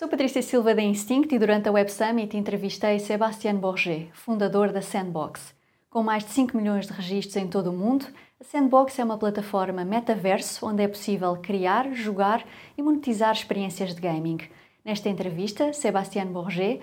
Sou 0.00 0.08
Patrícia 0.08 0.40
Silva 0.40 0.74
da 0.74 0.80
Instinct 0.80 1.34
e 1.34 1.38
durante 1.38 1.68
a 1.68 1.72
Web 1.72 1.92
Summit 1.92 2.34
entrevistei 2.34 2.98
Sebastian 2.98 3.56
Borget, 3.56 4.08
fundador 4.14 4.72
da 4.72 4.80
Sandbox. 4.80 5.54
Com 5.90 6.02
mais 6.02 6.24
de 6.24 6.30
5 6.30 6.56
milhões 6.56 6.86
de 6.86 6.92
registros 6.94 7.36
em 7.36 7.46
todo 7.46 7.66
o 7.66 7.76
mundo, 7.76 8.06
a 8.40 8.44
Sandbox 8.44 8.98
é 8.98 9.04
uma 9.04 9.18
plataforma 9.18 9.84
metaverso 9.84 10.66
onde 10.66 10.82
é 10.82 10.88
possível 10.88 11.36
criar, 11.36 11.92
jogar 11.92 12.46
e 12.78 12.82
monetizar 12.82 13.34
experiências 13.34 13.94
de 13.94 14.00
gaming. 14.00 14.38
Nesta 14.82 15.10
entrevista, 15.10 15.74
Sebastian 15.74 16.28
Borget 16.28 16.80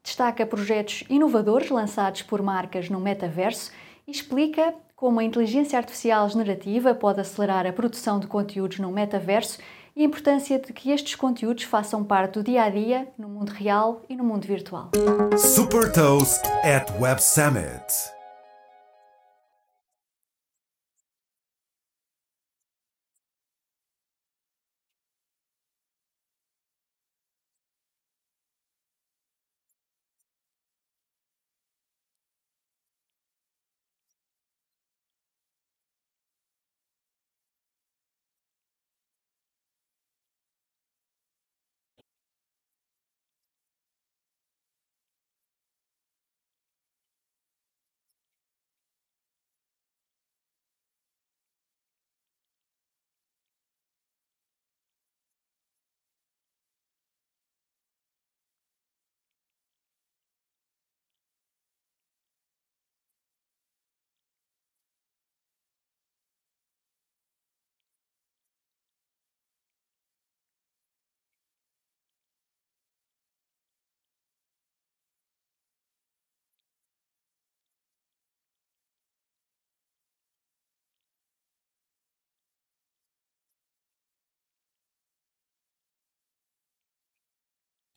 destaca 0.00 0.46
projetos 0.46 1.02
inovadores 1.10 1.70
lançados 1.70 2.22
por 2.22 2.40
marcas 2.40 2.88
no 2.88 3.00
metaverso 3.00 3.72
e 4.06 4.12
explica 4.12 4.72
como 4.94 5.18
a 5.18 5.24
inteligência 5.24 5.76
artificial 5.76 6.28
generativa 6.28 6.94
pode 6.94 7.20
acelerar 7.20 7.66
a 7.66 7.72
produção 7.72 8.20
de 8.20 8.28
conteúdos 8.28 8.78
no 8.78 8.92
metaverso 8.92 9.58
e 9.94 10.02
a 10.02 10.04
importância 10.04 10.58
de 10.58 10.72
que 10.72 10.90
estes 10.90 11.14
conteúdos 11.14 11.64
façam 11.64 12.04
parte 12.04 12.34
do 12.34 12.44
dia 12.44 12.62
a 12.62 12.70
dia 12.70 13.08
no 13.18 13.28
mundo 13.28 13.50
real 13.50 14.02
e 14.08 14.16
no 14.16 14.24
mundo 14.24 14.46
virtual. 14.46 14.90
Super 15.36 15.90
Toast 15.92 16.40
at 16.64 16.90
Web 17.00 17.22
Summit. 17.22 18.19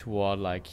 Toward 0.03 0.39
like 0.39 0.67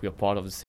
we 0.00 0.08
are 0.08 0.12
part 0.12 0.38
of 0.38 0.44
the 0.44 0.62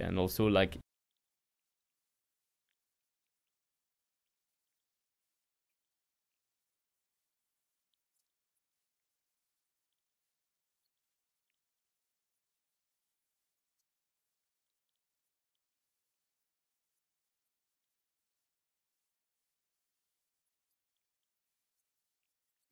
and 0.00 0.18
also 0.18 0.46
like 0.46 0.78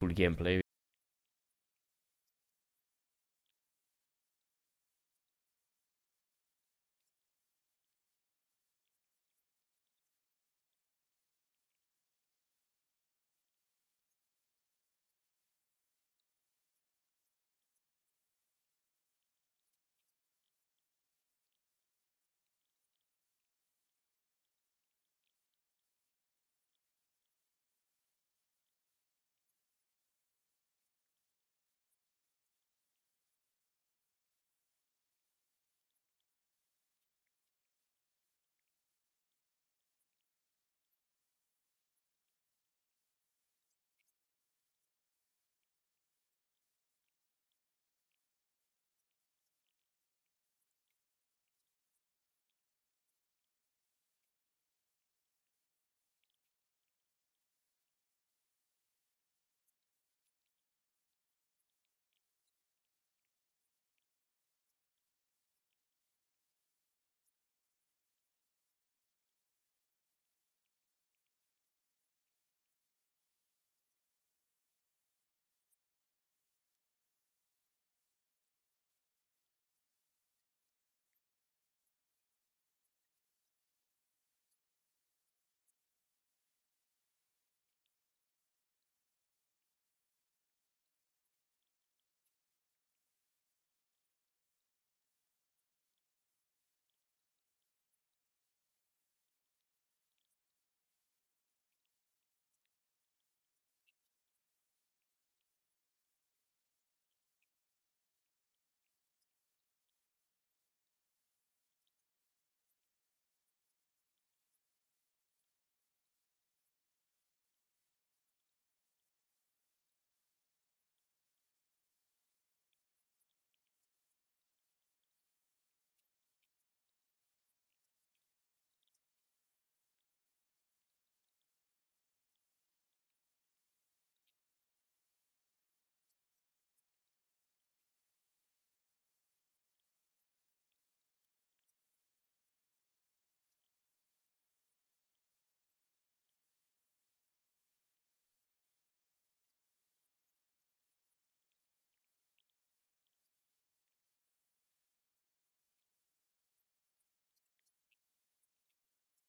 full 0.07 0.15
gameplay 0.15 0.66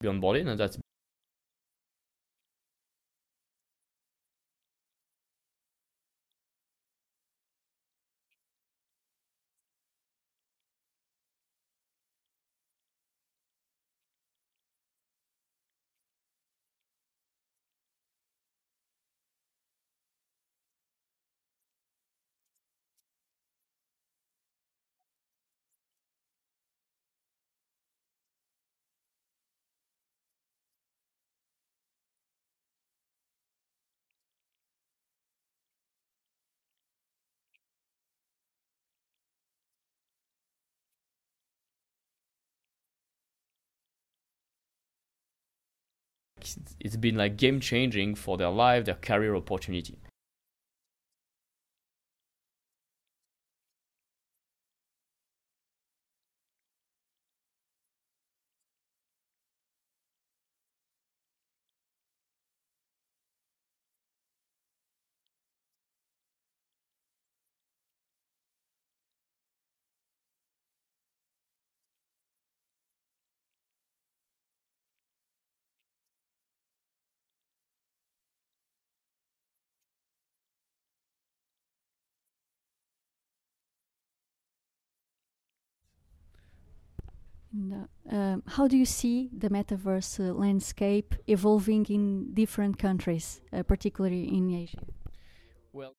be 0.00 0.08
onboarded, 0.08 0.46
it's 46.80 46.96
been 46.96 47.16
like 47.16 47.36
game 47.36 47.60
changing 47.60 48.14
for 48.14 48.36
their 48.36 48.50
life, 48.50 48.84
their 48.84 48.94
career 48.94 49.34
opportunity. 49.34 49.98
No. 87.60 87.88
Um, 88.08 88.44
how 88.46 88.68
do 88.68 88.76
you 88.76 88.84
see 88.84 89.30
the 89.36 89.50
metaverse 89.50 90.20
uh, 90.20 90.32
landscape 90.32 91.16
evolving 91.26 91.86
in 91.86 92.32
different 92.32 92.78
countries, 92.78 93.40
uh, 93.52 93.64
particularly 93.64 94.28
in 94.28 94.54
Asia? 94.54 94.84
Well, 95.72 95.96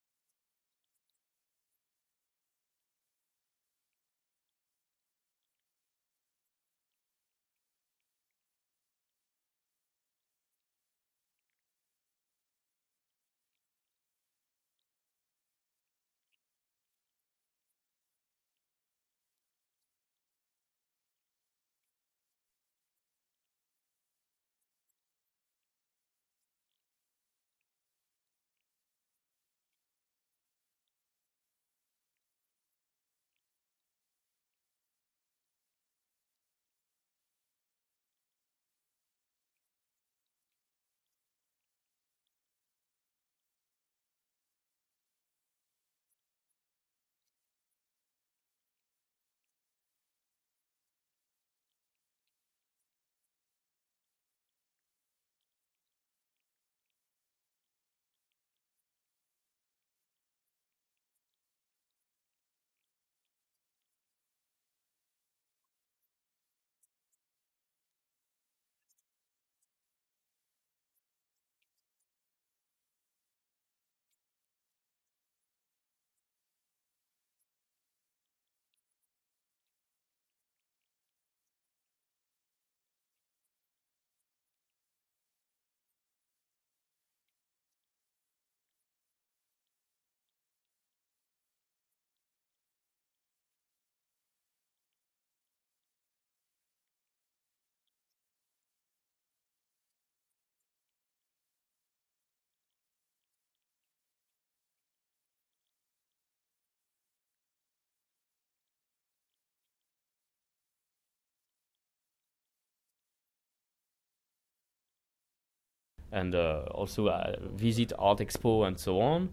and 116.11 116.35
uh, 116.35 116.63
also 116.71 117.07
uh, 117.07 117.35
visit 117.55 117.93
art 117.97 118.19
expo 118.19 118.65
and 118.67 118.79
so 118.79 118.99
on. 119.01 119.29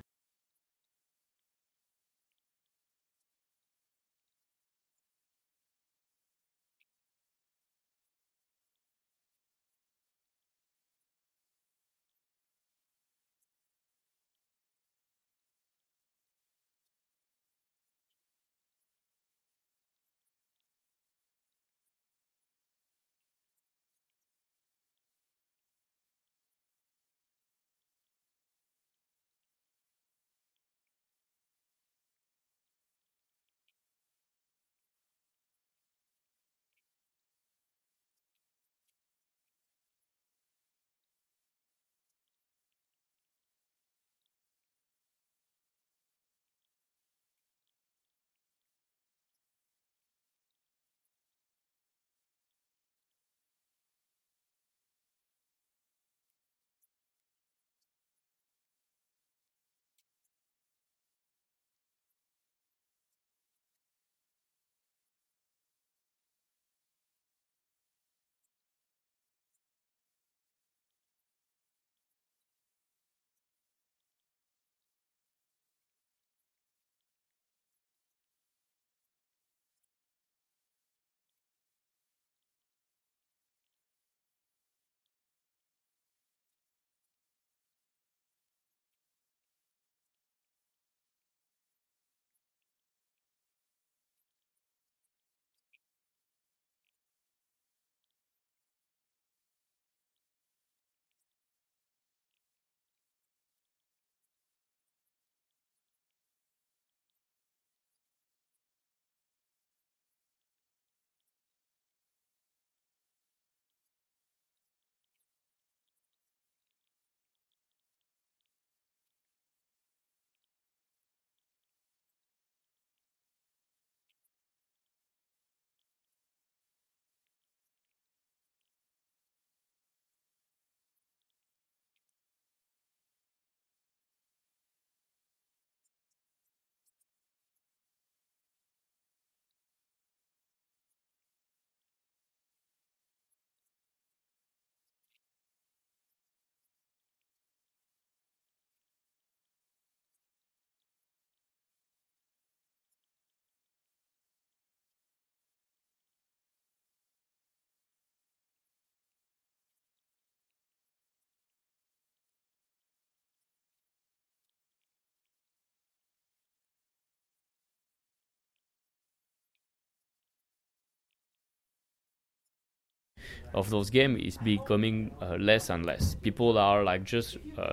Of 173.55 173.71
those 173.71 173.91
games 173.91 174.21
is 174.23 174.39
becoming 174.39 175.11
uh, 175.23 175.37
less 175.39 175.71
and 175.71 175.87
less. 175.87 176.15
People 176.17 176.59
are 176.59 176.85
like 176.85 177.05
just 177.05 177.39
uh, 177.59 177.73